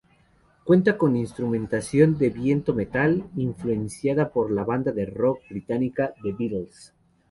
[0.63, 6.95] Cuenta con instrumentación de viento-metal, influenciada por la banda de "rock" británica The Beatles.